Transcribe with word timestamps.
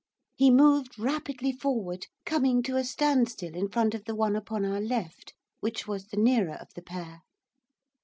He 0.35 0.49
moved 0.49 0.97
rapidly 0.97 1.51
forward, 1.51 2.07
coming 2.25 2.63
to 2.63 2.75
a 2.75 2.83
standstill 2.83 3.53
in 3.55 3.69
front 3.69 3.93
of 3.93 4.05
the 4.05 4.15
one 4.15 4.35
upon 4.35 4.65
our 4.65 4.81
left, 4.81 5.35
which 5.59 5.87
was 5.87 6.07
the 6.07 6.17
nearer 6.17 6.55
of 6.55 6.69
the 6.73 6.81
pair. 6.81 7.21